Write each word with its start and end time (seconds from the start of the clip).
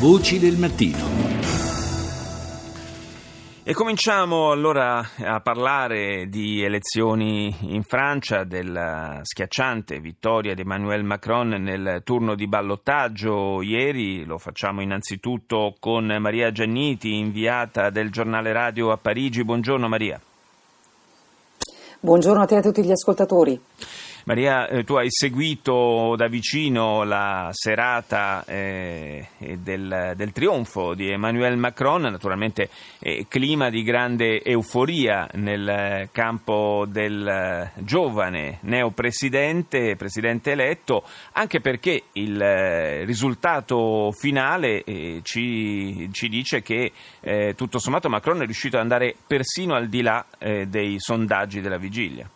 Voci 0.00 0.40
del 0.40 0.58
mattino. 0.58 0.98
E 3.62 3.72
cominciamo 3.72 4.50
allora 4.50 5.08
a 5.18 5.40
parlare 5.40 6.26
di 6.28 6.62
elezioni 6.62 7.54
in 7.60 7.82
Francia, 7.84 8.44
della 8.44 9.20
schiacciante 9.22 10.00
vittoria 10.00 10.54
di 10.54 10.62
Emmanuel 10.62 11.04
Macron 11.04 11.48
nel 11.48 12.02
turno 12.04 12.34
di 12.34 12.46
ballottaggio 12.48 13.62
ieri. 13.62 14.24
Lo 14.24 14.36
facciamo 14.36 14.82
innanzitutto 14.82 15.76
con 15.78 16.04
Maria 16.20 16.50
Gianniti, 16.50 17.16
inviata 17.16 17.88
del 17.90 18.10
giornale 18.10 18.52
radio 18.52 18.90
a 18.90 18.98
Parigi. 18.98 19.44
Buongiorno 19.44 19.88
Maria. 19.88 20.20
Buongiorno 22.00 22.42
a 22.42 22.46
te 22.46 22.56
e 22.56 22.58
a 22.58 22.62
tutti 22.62 22.84
gli 22.84 22.90
ascoltatori. 22.90 23.58
Maria, 24.26 24.68
eh, 24.68 24.84
tu 24.84 24.94
hai 24.94 25.10
seguito 25.10 26.14
da 26.16 26.28
vicino 26.28 27.04
la 27.04 27.50
serata 27.52 28.42
eh, 28.46 29.28
del, 29.58 30.14
del, 30.16 30.32
trionfo 30.32 30.94
di 30.94 31.10
Emmanuel 31.10 31.58
Macron, 31.58 32.00
naturalmente 32.00 32.70
eh, 33.00 33.26
clima 33.28 33.68
di 33.68 33.82
grande 33.82 34.42
euforia 34.42 35.28
nel 35.34 36.08
campo 36.10 36.86
del 36.88 37.70
giovane 37.80 38.60
neopresidente, 38.62 39.94
presidente 39.96 40.52
eletto, 40.52 41.04
anche 41.32 41.60
perché 41.60 42.04
il 42.12 42.40
eh, 42.40 43.04
risultato 43.04 44.10
finale 44.12 44.84
eh, 44.84 45.20
ci, 45.22 46.08
ci, 46.12 46.30
dice 46.30 46.62
che 46.62 46.92
eh, 47.20 47.52
tutto 47.54 47.78
sommato 47.78 48.08
Macron 48.08 48.40
è 48.40 48.46
riuscito 48.46 48.76
ad 48.76 48.82
andare 48.84 49.14
persino 49.26 49.74
al 49.74 49.88
di 49.88 50.00
là 50.00 50.24
dei 50.38 50.96
sondaggi 50.98 51.60
della 51.60 51.78
vigilia. 51.78 52.28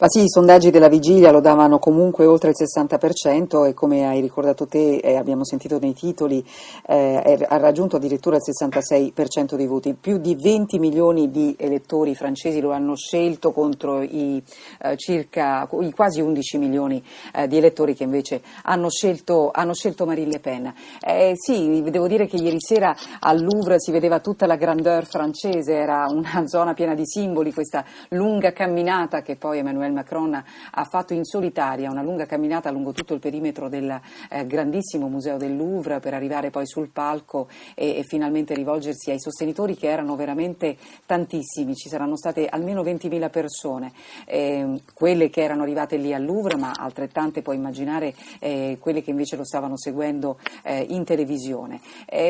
Ma 0.00 0.08
sì, 0.08 0.22
i 0.22 0.30
sondaggi 0.30 0.70
della 0.70 0.88
vigilia 0.88 1.30
lo 1.30 1.40
davano 1.40 1.78
comunque 1.78 2.24
oltre 2.24 2.48
il 2.48 2.56
60% 2.56 3.66
e 3.66 3.74
come 3.74 4.06
hai 4.06 4.22
ricordato 4.22 4.66
te 4.66 4.96
e 4.96 5.16
abbiamo 5.16 5.44
sentito 5.44 5.78
nei 5.78 5.92
titoli 5.92 6.42
eh, 6.86 7.46
ha 7.46 7.56
raggiunto 7.58 7.96
addirittura 7.96 8.36
il 8.36 8.42
66% 8.42 9.56
dei 9.56 9.66
voti. 9.66 9.92
Più 9.92 10.16
di 10.16 10.34
20 10.36 10.78
milioni 10.78 11.30
di 11.30 11.54
elettori 11.58 12.14
francesi 12.14 12.62
lo 12.62 12.70
hanno 12.70 12.96
scelto 12.96 13.52
contro 13.52 14.00
i, 14.00 14.42
eh, 14.80 14.96
circa, 14.96 15.68
i 15.82 15.90
quasi 15.90 16.22
11 16.22 16.56
milioni 16.56 17.04
eh, 17.34 17.46
di 17.46 17.58
elettori 17.58 17.94
che 17.94 18.04
invece 18.04 18.40
hanno 18.62 18.88
scelto, 18.88 19.50
hanno 19.52 19.74
scelto 19.74 20.06
Marine 20.06 20.30
Le 20.30 20.40
Pen. 20.40 20.74
Eh, 20.98 21.32
sì, 21.34 21.82
devo 21.90 22.08
dire 22.08 22.26
che 22.26 22.36
ieri 22.36 22.56
sera 22.58 22.96
al 23.18 23.42
Louvre 23.42 23.78
si 23.78 23.92
vedeva 23.92 24.20
tutta 24.20 24.46
la 24.46 24.56
grandeur 24.56 25.04
francese, 25.04 25.74
era 25.74 26.06
una 26.08 26.46
zona 26.46 26.72
piena 26.72 26.94
di 26.94 27.04
simboli, 27.04 27.52
questa 27.52 27.84
lunga 28.08 28.54
camminata 28.54 29.20
che 29.20 29.36
poi 29.36 29.58
Emmanuel 29.58 29.88
Macron 29.92 30.34
ha 30.34 30.84
fatto 30.84 31.14
in 31.14 31.24
solitaria 31.24 31.90
una 31.90 32.02
lunga 32.02 32.26
camminata 32.26 32.70
lungo 32.70 32.92
tutto 32.92 33.14
il 33.14 33.20
perimetro 33.20 33.68
del 33.68 34.00
eh, 34.30 34.46
grandissimo 34.46 35.08
museo 35.08 35.36
del 35.36 35.56
Louvre 35.56 36.00
per 36.00 36.14
arrivare 36.14 36.50
poi 36.50 36.66
sul 36.66 36.88
palco 36.88 37.48
e, 37.74 37.98
e, 37.98 38.02
finalmente 38.02 38.54
rivolgersi 38.54 39.10
ai 39.10 39.20
sostenitori 39.20 39.76
che 39.76 39.88
erano 39.88 40.16
veramente 40.16 40.76
tantissimi, 41.06 41.74
ci 41.74 41.88
saranno 41.88 42.16
state 42.16 42.46
almeno 42.46 42.82
20.000 42.82 43.30
persone, 43.30 43.92
eh, 44.26 44.82
quelle 44.94 45.30
che 45.30 45.42
erano 45.42 45.62
arrivate 45.62 45.96
lì 45.96 46.12
al 46.12 46.24
Louvre 46.24 46.56
ma 46.56 46.72
altrettante 46.76 47.42
puoi 47.42 47.56
immaginare 47.56 48.14
eh, 48.38 48.78
quelle 48.80 49.02
che 49.02 49.10
invece 49.10 49.36
lo 49.36 49.44
stavano 49.44 49.76
seguendo 49.76 50.38
eh, 50.62 50.86
in 50.88 51.04
televisione. 51.04 51.80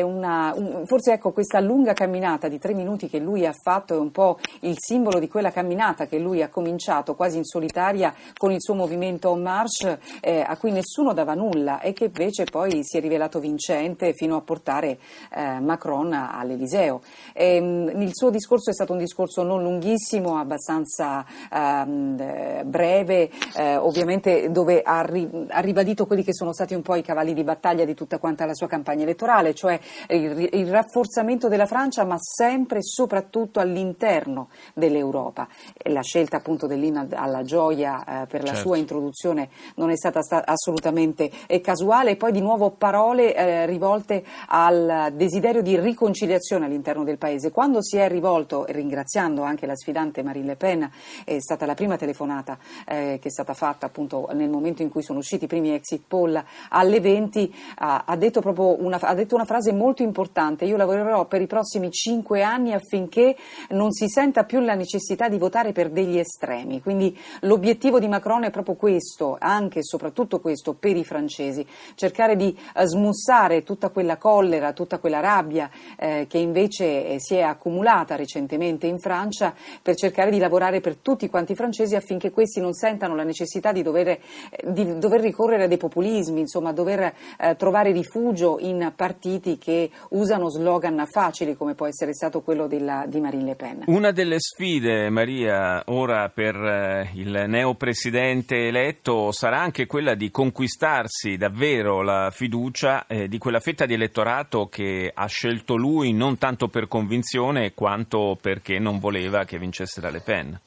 Una, 0.01 0.53
un, 0.55 0.85
forse 0.85 1.13
ecco 1.13 1.31
questa 1.31 1.59
lunga 1.59 1.93
camminata 1.93 2.47
di 2.47 2.59
tre 2.59 2.73
minuti 2.73 3.07
che 3.07 3.19
lui 3.19 3.45
ha 3.45 3.53
fatto 3.53 3.95
è 3.95 3.99
un 3.99 4.11
po' 4.11 4.37
il 4.61 4.75
simbolo 4.77 5.19
di 5.19 5.27
quella 5.27 5.51
camminata 5.51 6.05
che 6.05 6.19
lui 6.19 6.41
ha 6.41 6.49
cominciato 6.49 7.15
quasi 7.15 7.37
in 7.37 7.45
solitaria 7.51 8.13
con 8.37 8.51
il 8.51 8.61
suo 8.61 8.73
movimento 8.73 9.33
En 9.33 9.41
Marche 9.41 9.99
eh, 10.21 10.43
a 10.45 10.55
cui 10.55 10.71
nessuno 10.71 11.13
dava 11.13 11.33
nulla 11.33 11.81
e 11.81 11.91
che 11.91 12.05
invece 12.05 12.45
poi 12.45 12.83
si 12.83 12.97
è 12.97 13.01
rivelato 13.01 13.39
vincente 13.39 14.13
fino 14.13 14.37
a 14.37 14.41
portare 14.41 14.97
eh, 15.33 15.59
Macron 15.59 16.13
all'Eliseo. 16.13 17.01
E, 17.33 17.55
ehm, 17.55 18.01
il 18.01 18.11
suo 18.13 18.29
discorso 18.29 18.69
è 18.69 18.73
stato 18.73 18.93
un 18.93 18.99
discorso 18.99 19.43
non 19.43 19.61
lunghissimo, 19.61 20.37
abbastanza 20.37 21.25
ehm, 21.51 22.17
eh, 22.19 22.63
breve, 22.65 23.29
ovviamente 23.77 24.49
dove 24.51 24.81
ha, 24.81 25.01
ri- 25.01 25.29
ha, 25.49 25.59
ribadito 25.59 26.05
quelli 26.05 26.23
che 26.23 26.33
sono 26.33 26.53
stati 26.53 26.73
un 26.73 26.81
po' 26.81 26.95
i 26.95 27.01
cavalli 27.01 27.33
di 27.33 27.43
battaglia 27.43 27.85
di 27.85 27.93
tutta 27.93 28.17
quanta 28.17 28.45
la 28.45 28.53
sua 28.53 28.67
campagna 28.67 29.03
elettorale, 29.03 29.53
cioè 29.53 29.79
il, 30.09 30.49
il 30.53 30.69
rafforzamento 30.69 31.47
della 31.47 31.65
Francia 31.65 32.05
ma 32.05 32.17
sempre 32.19 32.79
e 32.79 32.83
soprattutto 32.83 33.59
all'interno 33.59 34.49
dell'Europa. 34.73 35.47
La 35.89 36.01
scelta 36.01 36.37
appunto 36.37 36.67
dell'Inna 36.67 37.07
alla 37.11 37.40
gioia 37.43 38.23
eh, 38.23 38.25
per 38.27 38.41
la 38.41 38.47
certo. 38.47 38.61
sua 38.61 38.77
introduzione 38.77 39.49
non 39.75 39.89
è 39.89 39.95
stata 39.95 40.21
sta- 40.21 40.45
assolutamente 40.45 41.29
eh, 41.47 41.61
casuale 41.61 42.11
e 42.11 42.15
poi 42.15 42.31
di 42.31 42.41
nuovo 42.41 42.71
parole 42.71 43.35
eh, 43.35 43.65
rivolte 43.65 44.23
al 44.47 45.11
desiderio 45.13 45.61
di 45.61 45.79
riconciliazione 45.79 46.65
all'interno 46.65 47.03
del 47.03 47.17
paese. 47.17 47.51
Quando 47.51 47.81
si 47.81 47.97
è 47.97 48.07
rivolto, 48.07 48.65
ringraziando 48.67 49.41
anche 49.41 49.65
la 49.65 49.75
sfidante 49.75 50.23
Marine 50.23 50.47
Le 50.47 50.55
Pen, 50.55 50.91
è 51.23 51.39
stata 51.39 51.65
la 51.65 51.73
prima 51.73 51.97
telefonata 51.97 52.57
eh, 52.87 53.19
che 53.21 53.27
è 53.27 53.31
stata 53.31 53.53
fatta 53.53 53.85
appunto 53.85 54.29
nel 54.33 54.49
momento 54.49 54.81
in 54.81 54.89
cui 54.89 55.03
sono 55.03 55.19
usciti 55.19 55.45
i 55.45 55.47
primi 55.47 55.73
exit 55.73 56.03
poll 56.07 56.41
alle 56.69 56.99
20, 56.99 57.53
ha 57.77 58.15
detto 58.17 58.41
proprio 58.41 58.81
una, 58.83 58.99
ha 58.99 59.13
detto 59.13 59.35
una 59.35 59.45
frase 59.45 59.71
molto 59.71 60.03
importante, 60.03 60.65
io 60.65 60.77
lavorerò 60.77 61.25
per 61.25 61.41
i 61.41 61.47
prossimi 61.47 61.91
cinque 61.91 62.41
anni 62.41 62.73
affinché 62.73 63.35
non 63.69 63.91
si 63.91 64.07
senta 64.07 64.43
più 64.43 64.59
la 64.59 64.75
necessità 64.75 65.27
di 65.29 65.37
votare 65.37 65.71
per 65.71 65.89
degli 65.89 66.17
estremi, 66.17 66.81
quindi 66.81 67.17
l'obiettivo 67.41 67.99
di 67.99 68.07
Macron 68.07 68.43
è 68.43 68.51
proprio 68.51 68.75
questo, 68.75 69.37
anche 69.39 69.79
e 69.79 69.83
soprattutto 69.83 70.39
questo 70.39 70.73
per 70.73 70.95
i 70.95 71.03
francesi, 71.03 71.65
cercare 71.95 72.35
di 72.35 72.57
eh, 72.75 72.85
smussare 72.87 73.63
tutta 73.63 73.89
quella 73.89 74.17
collera, 74.17 74.73
tutta 74.73 74.99
quella 74.99 75.19
rabbia 75.19 75.69
eh, 75.97 76.25
che 76.27 76.37
invece 76.37 77.07
eh, 77.07 77.19
si 77.19 77.35
è 77.35 77.41
accumulata 77.41 78.15
recentemente 78.15 78.87
in 78.87 78.99
Francia 78.99 79.53
per 79.81 79.95
cercare 79.95 80.31
di 80.31 80.37
lavorare 80.37 80.81
per 80.81 80.97
tutti 80.97 81.29
quanti 81.29 81.53
i 81.53 81.55
francesi 81.55 81.95
affinché 81.95 82.31
questi 82.31 82.59
non 82.59 82.73
sentano 82.73 83.15
la 83.15 83.23
necessità 83.23 83.71
di 83.71 83.81
dover, 83.81 84.07
eh, 84.07 84.19
di 84.65 84.97
dover 84.97 85.21
ricorrere 85.21 85.63
a 85.63 85.67
dei 85.67 85.77
populismi, 85.77 86.39
insomma 86.39 86.71
dover 86.71 87.13
eh, 87.39 87.55
trovare 87.55 87.91
rifugio 87.91 88.57
in 88.59 88.93
partiti 88.95 89.57
che 89.57 89.89
usano 90.09 90.49
slogan 90.49 91.05
facili 91.07 91.55
come 91.55 91.75
può 91.75 91.87
essere 91.87 92.13
stato 92.13 92.41
quello 92.41 92.67
della, 92.67 93.05
di 93.07 93.19
Marine 93.19 93.43
Le 93.43 93.55
Pen. 93.55 93.83
Una 93.87 94.11
delle 94.11 94.39
sfide, 94.39 95.09
Maria, 95.09 95.83
ora 95.87 96.29
per 96.29 97.09
il 97.15 97.45
neopresidente 97.47 98.67
eletto 98.67 99.31
sarà 99.31 99.59
anche 99.59 99.85
quella 99.85 100.15
di 100.15 100.31
conquistarsi 100.31 101.37
davvero 101.37 102.01
la 102.01 102.31
fiducia 102.31 103.05
eh, 103.07 103.27
di 103.27 103.37
quella 103.37 103.59
fetta 103.59 103.85
di 103.85 103.93
elettorato 103.93 104.67
che 104.67 105.11
ha 105.13 105.25
scelto 105.27 105.75
lui 105.75 106.13
non 106.13 106.37
tanto 106.37 106.67
per 106.67 106.87
convinzione 106.87 107.73
quanto 107.73 108.37
perché 108.39 108.79
non 108.79 108.99
voleva 108.99 109.45
che 109.45 109.57
vincesse 109.57 110.01
la 110.01 110.09
Le 110.09 110.21
Pen. 110.21 110.59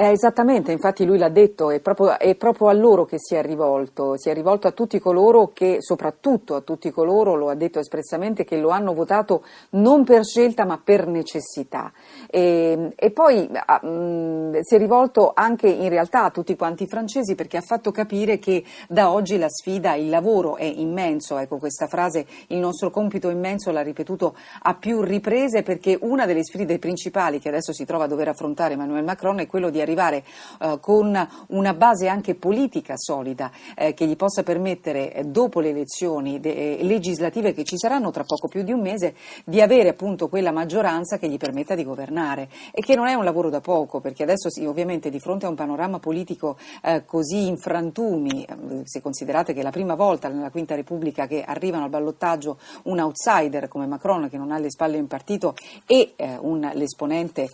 Eh, 0.00 0.12
esattamente, 0.12 0.70
infatti 0.70 1.04
lui 1.04 1.18
l'ha 1.18 1.28
detto, 1.28 1.70
è 1.70 1.80
proprio, 1.80 2.20
è 2.20 2.36
proprio, 2.36 2.68
a 2.68 2.72
loro 2.72 3.04
che 3.04 3.18
si 3.18 3.34
è 3.34 3.42
rivolto, 3.42 4.16
si 4.16 4.30
è 4.30 4.32
rivolto 4.32 4.68
a 4.68 4.70
tutti 4.70 5.00
coloro 5.00 5.48
che, 5.52 5.78
soprattutto 5.80 6.54
a 6.54 6.60
tutti 6.60 6.92
coloro, 6.92 7.34
lo 7.34 7.48
ha 7.48 7.56
detto 7.56 7.80
espressamente, 7.80 8.44
che 8.44 8.58
lo 8.58 8.68
hanno 8.68 8.94
votato 8.94 9.42
non 9.70 10.04
per 10.04 10.24
scelta 10.24 10.64
ma 10.64 10.80
per 10.80 11.08
necessità. 11.08 11.90
E, 12.30 12.92
e 12.94 13.10
poi 13.10 13.48
mh, 13.48 13.88
mm, 13.88 14.54
si 14.60 14.76
è 14.76 14.78
rivolto 14.78 15.32
anche 15.34 15.66
in 15.66 15.88
realtà 15.88 16.22
a 16.22 16.30
tutti 16.30 16.54
quanti 16.54 16.84
i 16.84 16.86
francesi 16.86 17.34
perché 17.34 17.56
ha 17.56 17.62
fatto 17.62 17.90
capire 17.90 18.38
che 18.38 18.62
da 18.86 19.10
oggi 19.10 19.36
la 19.36 19.48
sfida, 19.48 19.96
il 19.96 20.10
lavoro 20.10 20.54
è 20.54 20.62
immenso, 20.62 21.38
ecco 21.38 21.58
questa 21.58 21.88
frase, 21.88 22.24
il 22.50 22.58
nostro 22.58 22.90
compito 22.90 23.30
immenso 23.30 23.72
l'ha 23.72 23.82
ripetuto 23.82 24.36
a 24.62 24.76
più 24.76 25.02
riprese 25.02 25.64
perché 25.64 25.98
una 26.02 26.24
delle 26.24 26.44
sfide 26.44 26.78
principali 26.78 27.40
che 27.40 27.48
adesso 27.48 27.72
si 27.72 27.84
trova 27.84 28.04
a 28.04 28.06
dover 28.06 28.28
affrontare 28.28 28.74
Emmanuel 28.74 29.02
Macron 29.02 29.40
è 29.40 29.48
quello 29.48 29.70
di 29.70 29.86
arrivare 29.88 30.24
eh, 30.60 30.78
con 30.80 31.28
una 31.48 31.74
base 31.74 32.08
anche 32.08 32.34
politica 32.34 32.94
solida 32.96 33.50
eh, 33.74 33.94
che 33.94 34.06
gli 34.06 34.16
possa 34.16 34.42
permettere, 34.42 35.14
eh, 35.14 35.24
dopo 35.24 35.60
le 35.60 35.70
elezioni 35.70 36.40
de- 36.40 36.78
eh, 36.78 36.84
legislative 36.84 37.54
che 37.54 37.64
ci 37.64 37.78
saranno 37.78 38.10
tra 38.10 38.24
poco 38.24 38.48
più 38.48 38.62
di 38.62 38.72
un 38.72 38.80
mese, 38.80 39.14
di 39.44 39.62
avere 39.62 39.88
appunto 39.88 40.28
quella 40.28 40.52
maggioranza 40.52 41.16
che 41.16 41.28
gli 41.28 41.38
permetta 41.38 41.74
di 41.74 41.84
governare. 41.84 42.48
E 42.72 42.82
che 42.82 42.94
non 42.94 43.06
è 43.06 43.14
un 43.14 43.24
lavoro 43.24 43.48
da 43.48 43.60
poco 43.60 44.00
perché 44.00 44.22
adesso 44.22 44.50
sì, 44.50 44.66
ovviamente 44.66 45.10
di 45.10 45.18
fronte 45.18 45.46
a 45.46 45.48
un 45.48 45.54
panorama 45.54 45.98
politico 45.98 46.58
eh, 46.82 47.04
così 47.04 47.46
in 47.46 47.56
frantumi, 47.56 48.44
eh, 48.44 48.82
se 48.84 49.00
considerate 49.00 49.54
che 49.54 49.60
è 49.60 49.62
la 49.62 49.70
prima 49.70 49.94
volta 49.94 50.28
nella 50.28 50.50
Quinta 50.50 50.74
Repubblica 50.74 51.26
che 51.26 51.42
arrivano 51.42 51.84
al 51.84 51.90
ballottaggio 51.90 52.58
un 52.84 52.98
outsider 52.98 53.68
come 53.68 53.86
Macron 53.86 54.28
che 54.28 54.36
non 54.36 54.50
ha 54.50 54.56
alle 54.56 54.70
spalle 54.70 54.98
un 54.98 55.06
partito 55.06 55.54
e 55.86 56.14
un, 56.40 56.68
l'esponente 56.74 57.48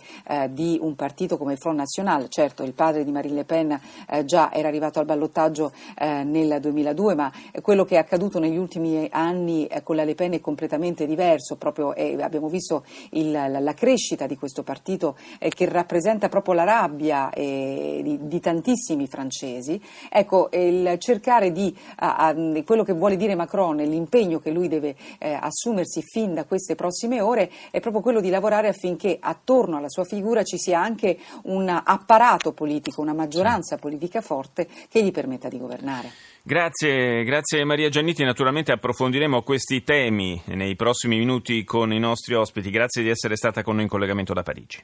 di 0.49 0.77
un 0.81 0.95
partito 0.95 1.37
come 1.37 1.53
il 1.53 1.59
Front 1.59 1.77
National 1.77 2.24
certo 2.27 2.63
il 2.63 2.73
padre 2.73 3.03
di 3.03 3.11
Marine 3.11 3.35
Le 3.35 3.43
Pen 3.43 3.79
eh, 4.09 4.25
già 4.25 4.51
era 4.51 4.67
arrivato 4.67 4.99
al 4.99 5.05
ballottaggio 5.05 5.71
eh, 5.97 6.23
nel 6.23 6.59
2002, 6.59 7.15
ma 7.15 7.31
quello 7.61 7.85
che 7.85 7.95
è 7.95 7.97
accaduto 7.97 8.39
negli 8.39 8.57
ultimi 8.57 9.07
anni 9.11 9.67
eh, 9.67 9.83
con 9.83 9.95
la 9.95 10.03
Le 10.03 10.15
Pen 10.15 10.33
è 10.33 10.39
completamente 10.39 11.05
diverso, 11.05 11.55
proprio, 11.55 11.91
abbiamo 11.91 12.49
visto 12.49 12.83
il, 13.11 13.31
la, 13.31 13.47
la, 13.47 13.73
crescita 13.73 14.25
di 14.25 14.37
questo 14.37 14.63
partito 14.63 15.17
eh, 15.39 15.49
che 15.49 15.67
rappresenta 15.67 16.29
proprio 16.29 16.53
la 16.53 16.63
rabbia 16.63 17.29
di, 17.33 18.19
di, 18.21 18.39
tantissimi 18.39 19.07
francesi. 19.07 19.81
Ecco, 20.09 20.49
il 20.51 20.97
cercare 20.99 21.51
di, 21.51 21.75
a, 21.97 22.15
a, 22.17 22.35
quello 22.63 22.83
che 22.83 22.93
vuole 22.93 23.15
dire 23.17 23.35
Macron, 23.35 23.77
l'impegno 23.77 24.39
che 24.39 24.51
lui 24.51 24.67
deve 24.67 24.95
eh, 25.19 25.37
assumersi 25.39 26.01
fin 26.01 26.33
da 26.33 26.45
queste 26.45 26.75
prossime 26.75 27.21
ore 27.21 27.51
è 27.71 27.79
proprio 27.79 28.01
quello 28.01 28.21
di 28.21 28.29
lavorare 28.29 28.67
affinché 28.67 29.17
attorno 29.19 29.77
alla 29.77 29.89
sua 29.89 30.03
figura 30.03 30.43
ci 30.43 30.57
sia 30.57 30.79
anche 30.79 31.17
un 31.43 31.69
apparato 32.15 32.53
politico, 32.53 33.01
una 33.01 33.13
maggioranza 33.13 33.77
politica 33.77 34.21
forte 34.21 34.67
che 34.89 35.03
gli 35.03 35.11
permetta 35.11 35.49
di 35.49 35.57
governare. 35.57 36.11
Grazie, 36.41 37.23
grazie 37.23 37.63
Maria 37.65 37.89
Gianniti. 37.89 38.23
Naturalmente 38.23 38.71
approfondiremo 38.71 39.41
questi 39.41 39.83
temi 39.83 40.41
nei 40.45 40.75
prossimi 40.75 41.17
minuti 41.17 41.63
con 41.63 41.91
i 41.91 41.99
nostri 41.99 42.35
ospiti. 42.35 42.69
Grazie 42.69 43.03
di 43.03 43.09
essere 43.09 43.35
stata 43.35 43.63
con 43.63 43.75
noi 43.75 43.83
in 43.83 43.89
collegamento 43.89 44.33
da 44.33 44.43
Parigi. 44.43 44.83